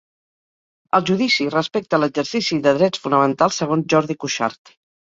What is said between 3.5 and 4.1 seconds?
segons